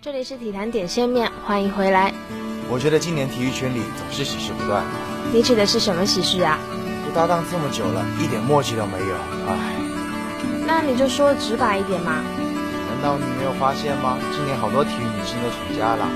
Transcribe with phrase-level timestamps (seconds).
[0.00, 2.14] 这里是体坛点线面，欢迎回来。
[2.70, 4.84] 我觉得今年体育圈里总是喜事不断。
[5.34, 6.56] 你指的是什么喜事啊？
[7.04, 9.14] 不搭档这么久了，一点默契都没有，
[9.48, 9.74] 唉。
[10.64, 12.22] 那你就说直白一点嘛。
[12.22, 14.16] 难道你没有发现吗？
[14.36, 16.06] 今年好多体育明星都成家了，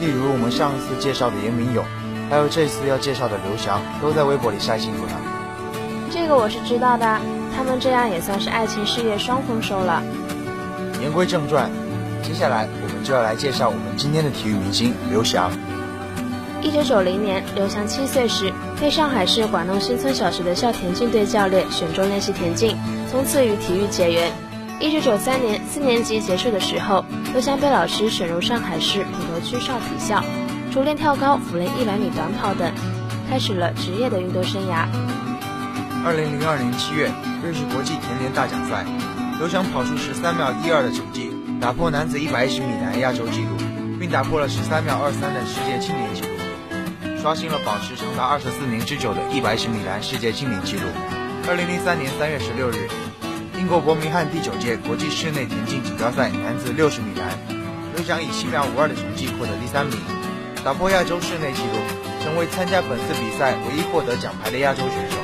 [0.00, 1.84] 例如我们上一次介绍的严明勇，
[2.28, 5.12] 还有这次要介绍的刘翔，都在微博里晒幸福呢。
[6.10, 7.20] 这个我是知道的，
[7.56, 10.02] 他们这样也算是爱情事业双丰收了。
[11.00, 11.70] 言归正传。
[12.22, 15.50] 接下来，我们就要来介绍我们今天的体育明星刘翔。
[16.62, 22.78] 一九九零年，刘翔七岁时被上海市广东新村小学的校田径队教练选中练习田径，
[23.10, 24.30] 从此与体育结缘。
[24.78, 30.22] 一九九三年，四年级结束的时候，刘翔被老师选入上海市普陀区少体校，
[30.72, 32.72] 主练跳高、辅练一百米短跑等，
[33.28, 34.86] 开始了职业的运动生涯。
[36.06, 37.10] 二零零二年七月，
[37.42, 38.86] 瑞士国际田联大奖赛，
[39.40, 41.32] 刘翔跑出十三秒一二的成绩。
[41.60, 42.66] 打破男子一百一十米
[43.00, 43.56] 亚洲纪录，
[43.98, 50.82] 并打破了十三秒二三的世界青年纪录，刷新了保持长达二十四年之久的一百一十米栏世界青年纪录。
[51.48, 52.88] 二零零三年三月十六日，
[53.58, 57.38] 英国伯明翰第九届国际室内田径锦标赛男子六十米栏，
[57.94, 59.98] 刘翔以七秒五二的成绩获得第三名，
[60.62, 61.78] 打破亚洲室内纪录，
[62.22, 65.18] 成为参加本次比赛唯一获得奖牌的亚洲选手，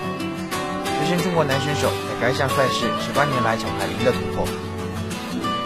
[0.98, 4.46] 实现中国男选手在该项赛事十八年来奖牌零的突破。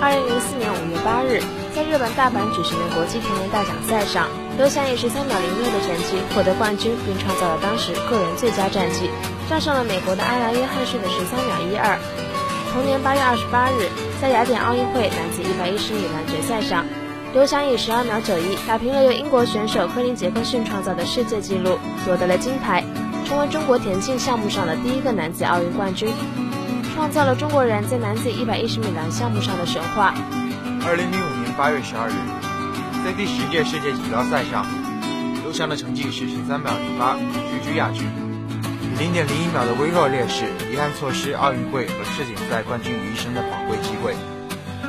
[0.03, 1.41] 二零零四年五月八日，
[1.75, 4.28] 在日本大阪举行的国际田联大奖赛上，
[4.59, 9.09] 刘翔以十三秒零六的成绩获得冠军，并创造了当时个人最佳战绩，
[9.48, 11.98] 战胜了美国的埃莱约翰逊的十三秒一二。
[12.73, 13.89] 同年八月二十八日，
[14.20, 16.84] 在雅典奥运会男子一百一十米栏决赛上，
[17.33, 22.84] 刘翔以十二秒九一打平了由英国选手科林杰克逊创造的世界纪录，夺得了金牌，
[23.25, 26.12] 成为中国田径项目上的第一个男子奥运冠军。
[26.95, 30.12] 创造了中国人在男子一百一十米栏项目上的神话。
[30.84, 32.14] 二零零五八月十二日，
[33.05, 34.67] 在第十届世界锦标赛上，
[35.42, 38.06] 刘翔的成绩是十三秒零八，屈居亚军，
[38.81, 44.15] 以零点零一秒的微弱劣势，遗憾错失奥运会和世锦赛冠军于一身的宝贵机会，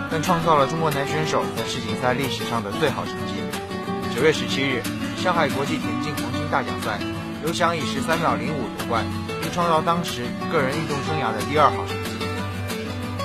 [0.09, 3.43] 但创造了中国男选手在世锦赛历史上的最好成绩。
[4.15, 4.81] 九月十七日，
[5.17, 6.99] 上海国际田径黄金大奖赛，
[7.43, 9.03] 刘翔以十三秒零五夺冠。
[9.43, 12.02] 并创造当时个人运动生涯的第二好成绩。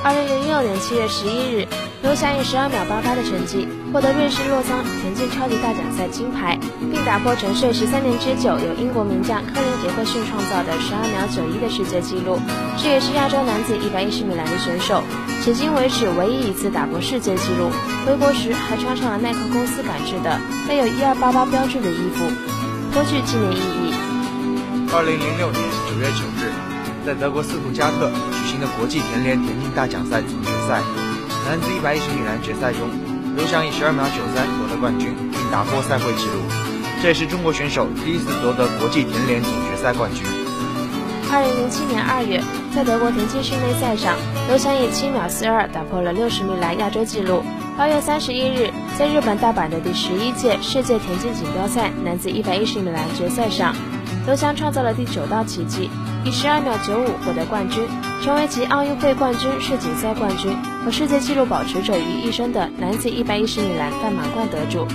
[0.04, 1.66] 二零零六年七月十一日，
[2.02, 12.38] 刘翔以十二秒八八的成绩获得瑞士洛桑田径超级大奖赛金牌，并打破沉睡十三年之久由英国名将科林杰克逊创造的十二秒九一的世界纪录。
[12.78, 15.02] 这也是亚洲男子一百一十米栏的选手，
[15.42, 17.68] 迄今为止唯一一次打破世界纪录。
[18.06, 20.38] 回国时还穿上了耐克公司赶制的
[20.68, 22.22] 带有一二八八标志的衣服，
[22.94, 23.94] 颇具纪念意义。
[24.94, 25.60] 二零零六年
[25.90, 26.48] 九月九日，
[27.04, 30.82] 在德国斯图加特举行的国际田联田径大奖赛总决赛
[31.46, 32.88] 男子一百一十米栏决赛中，
[33.36, 36.42] 刘翔以十二秒九三夺得冠军，并打破赛会纪录。
[37.00, 40.24] 这也是中国选手第一次夺得国际田联总决赛冠军。
[41.30, 42.42] 二零零七年二月，
[42.74, 44.16] 在德国田径室内赛上，
[44.48, 47.42] 刘翔以七秒四二打破了六十米栏亚洲纪录。
[47.76, 53.74] 八月三十一日，在日本大阪的第十一届世界田径锦标赛男子一百一十米栏决赛上。
[54.26, 55.88] 刘翔创造了第九道奇迹，
[56.28, 57.88] 以十二秒九五获得冠军，
[58.22, 64.86] 成为集奥运会冠军、世锦赛冠军和世界纪录保持者于一身的男子一百一十米栏半马冠得主。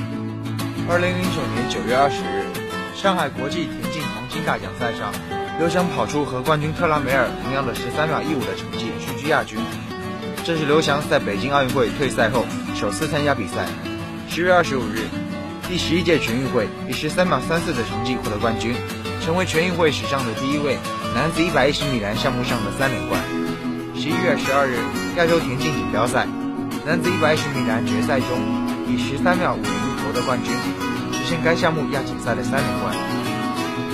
[0.87, 2.45] 二零零九年九月二十日，
[2.93, 5.11] 上海国际田径黄金大奖赛上，
[5.57, 9.57] 刘翔跑出和冠军特拉梅尔同样的十三秒一五的成绩，屈居亚军。
[10.43, 12.45] 这是刘翔在北京奥运会退赛后
[12.75, 13.65] 首次参加比赛。
[14.29, 15.09] 十月二十五日，
[15.67, 18.75] 第十一届全运会以十三秒三四的成绩获得冠军。
[19.23, 20.77] 成为全运会史上的第一位
[21.15, 23.21] 男子一百一十米栏项目上的三连冠。
[23.95, 24.75] 十一月十二日，
[25.15, 26.27] 亚洲田径锦标赛
[26.85, 28.35] 男子一百一十米栏决赛中，
[28.85, 29.71] 以十三秒五零
[30.03, 30.51] 夺得冠军，
[31.15, 32.91] 实现该项目亚锦赛的三连冠。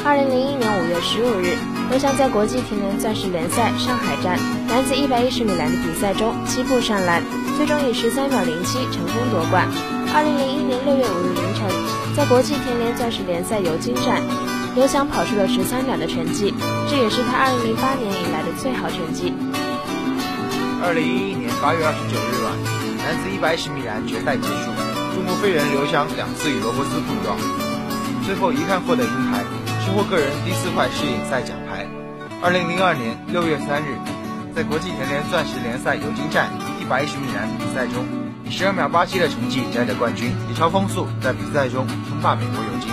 [0.04, 1.54] 二零零一年五月十五日，
[1.92, 7.22] 刘翔在国际田联钻石联赛上海站男子一百一十米栏的比赛中七步上篮，
[7.56, 9.70] 最终以十三秒零七成功夺冠。
[10.10, 11.70] 二零零一年六月五日凌晨，
[12.18, 14.26] 在国际田联钻石联赛尤金站。
[14.76, 16.54] 刘翔跑出了十三秒的成绩，
[16.88, 19.34] 这也是他二零零八年以来的最好成绩。
[20.82, 22.54] 二零一一年八月二十九日晚，
[23.04, 24.72] 男子一百一十米栏决赛结束，
[25.16, 27.36] 中国飞人刘翔两次与罗伯斯碰撞，
[28.24, 29.44] 最后遗憾获得银牌，
[29.84, 31.84] 收获个人第四块世锦赛奖牌。
[32.42, 33.98] 二零零二年六月三日，
[34.56, 36.48] 在国际田联钻石联赛尤金站
[36.80, 38.06] 一百一十米栏比赛中，
[38.46, 42.88] 以十二秒八七的成绩摘得冠军，以超风速在比赛中称霸美国尤金。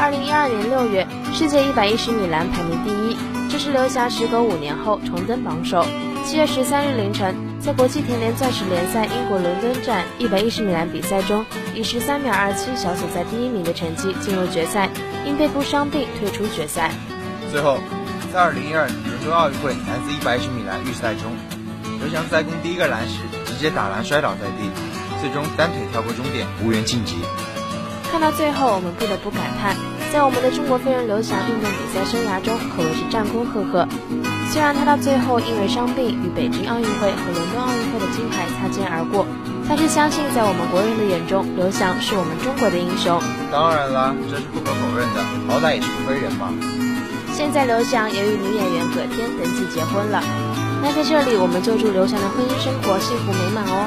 [0.00, 1.04] 二零一二年六月，
[1.34, 3.16] 世界一百一十米栏排名第一，
[3.50, 5.84] 这是刘翔时隔五年后重登榜首。
[6.24, 14.88] 七月十三日凌晨，在国际田联钻石联赛英国伦敦站110米栏比赛中，以13秒27小组在第一名的成绩进入决赛，
[15.26, 16.92] 因背部伤病退出决赛。
[17.50, 17.78] 最后，
[18.32, 21.34] 在2012伦敦奥运会男子110米栏预赛中，
[21.98, 24.70] 刘翔在攻第一个栏时直接打栏摔倒在地，
[25.20, 27.16] 最终单腿跳过终点，无缘晋级。
[28.10, 29.76] 看到最后，我们不得不感叹，
[30.12, 33.86] 在我们的中国飞人刘翔运动比赛生涯中，可谓是战功赫赫。
[34.50, 39.26] 虽然他到最后因为伤病与北京奥运会和伦敦奥运会的金牌擦肩而过，
[39.68, 43.20] 但是相信在我们国人的眼中，刘翔是我们中国的英雄。
[43.52, 46.48] 当然啦，这是不可否认的，好歹也是个飞人嘛。
[47.36, 50.24] 现在刘翔也与女演员葛天登记结婚了，
[50.82, 53.86] 那在这里我们就祝刘翔的婚姻生活幸福美满哦。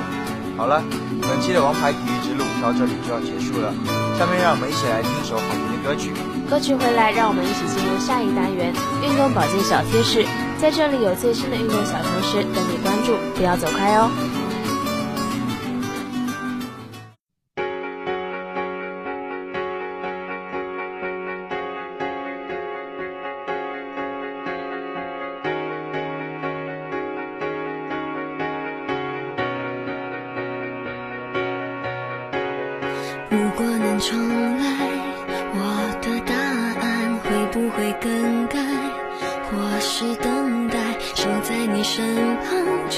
[0.56, 0.84] 好了，
[1.26, 3.74] 本期的王牌体育之路到这里就要结束了。
[4.22, 6.14] 下面让我们一起来听一首好听的歌曲。
[6.48, 8.72] 歌曲回来，让我们一起进入下一单元——
[9.02, 10.24] 运动保健小贴士。
[10.62, 14.12] 在这里有最新的运动小常识等你关注，不要走开哦。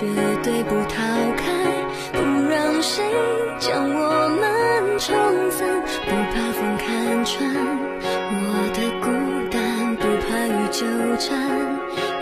[0.04, 0.10] 绝
[0.44, 1.02] 对不逃
[1.38, 1.46] 开，
[2.12, 2.20] 不
[2.50, 3.02] 让谁
[3.60, 5.16] 将我们冲
[5.50, 7.40] 散，不怕风看穿
[8.36, 9.06] 我的孤
[9.50, 10.86] 单，不怕雨纠
[11.18, 11.40] 缠，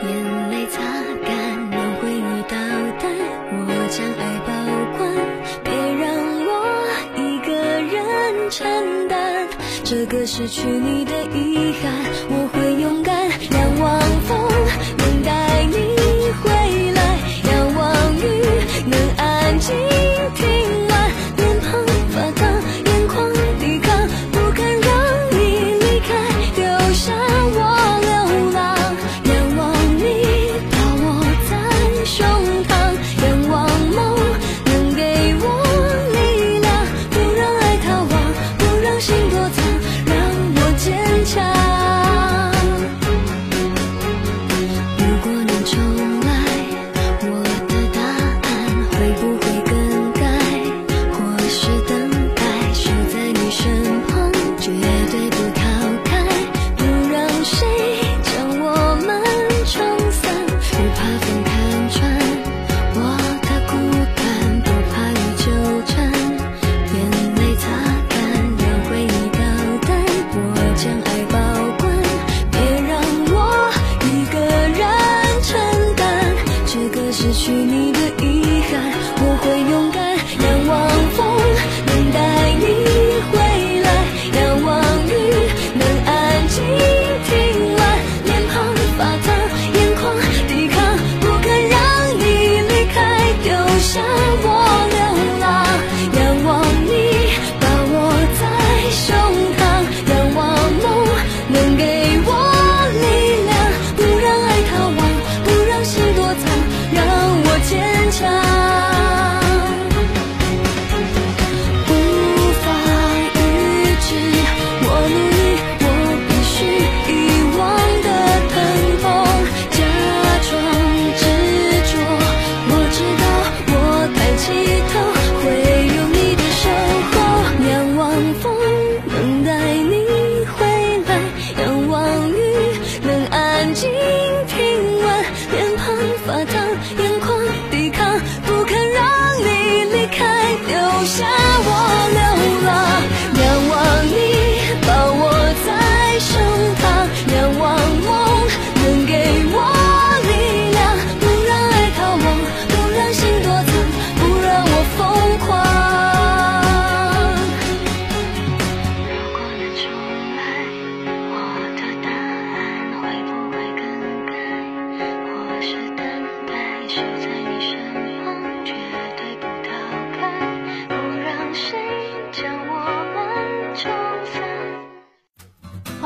[0.04, 0.10] 眼
[0.52, 0.80] 泪擦
[1.26, 1.32] 干，
[1.72, 2.56] 让回忆倒
[3.00, 3.10] 带，
[3.52, 4.50] 我将爱保
[4.98, 5.02] 管，
[5.64, 6.06] 别让
[6.46, 6.50] 我
[7.18, 7.50] 一个
[7.82, 9.48] 人承担
[9.84, 11.92] 这个失去你的遗憾，
[12.30, 14.51] 我会勇敢仰望风，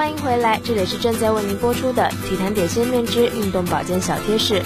[0.05, 4.61] 欢迎回来，这里是正在为您播出的《体坛点心面之运动保健小贴士》。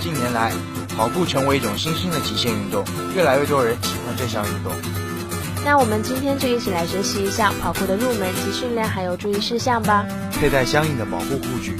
[0.00, 0.52] 近年来，
[0.96, 4.72] 跑步成为一种新兴的极限运动，越来越多人喜欢这项运动。
[5.64, 10.06] 那我们今天就一起来学习一下跑步的入门及训练还有注意事项吧。
[10.38, 11.76] 佩戴相应的保护护具，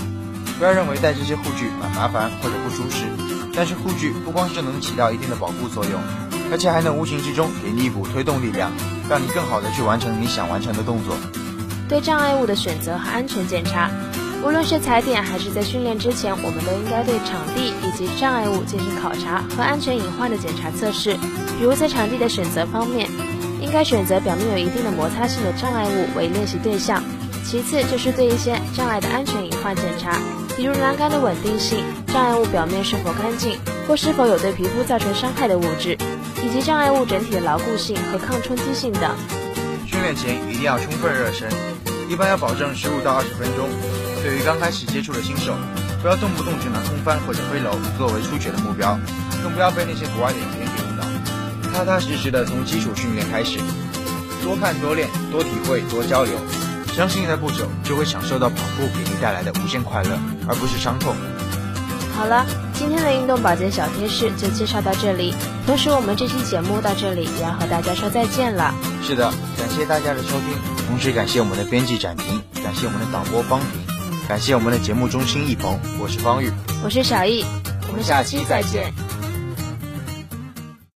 [0.59, 3.05] 不要认为戴这些护具蛮麻烦或者不舒适。
[3.55, 6.01] 但是护具不光是能起到一定的保护作用，
[6.51, 8.73] 而且还能无形之中给你一股推动力量，
[9.09, 11.15] 让你更好的去完成你想完成的动作。
[11.89, 13.91] 对障碍物的选择和安全检查，
[14.43, 21.15] 无论是踩点还是在训练之前，我们都应该对场地以及障碍物进行考察和安全隐患的检查测试。
[21.59, 23.09] 比如在场地的选择方面，
[23.61, 27.03] 应该选择表面有一定的摩擦性的障碍物为练习对象。
[27.45, 30.19] 其次就是对一些障碍的安全隐患检查，
[30.57, 35.97] 比如栏杆的稳定性、障碍物表面是否干净，或是否有对皮肤造成伤害的物质，
[36.43, 39.15] 以及障碍物整体的牢固性和抗冲击性等。
[39.87, 41.49] 训练前一定要充分热身，
[42.09, 43.69] 一般要保证十五到二十分钟。
[44.23, 45.55] 对于刚开始接触的新手，
[46.01, 48.99] 不要动不动就拿空翻或者飞楼作为初学的目标，
[49.43, 51.05] 更不要被那些国外的影片给误导。
[51.73, 53.59] 踏踏实实的从基础训练开始，
[54.43, 56.33] 多看多练，多体会多交流。
[56.95, 61.15] 相信在不久就会享受到跑步给你带来的无限快乐，而不是伤痛。
[62.17, 65.35] 好了，今天的运动保健小贴士就介绍到这里。
[65.67, 68.73] 同时，我们这期节目到这里也要和大家说再见了。
[69.03, 70.57] 是的，感谢大家的收听，
[70.87, 75.79] 同时感谢我们的编辑展平，感谢我们的导播方平，感谢我们的节目中心易鹏。
[76.01, 76.53] 我是方玉，
[76.85, 77.45] 我是小易，
[77.89, 78.93] 我们下期再见。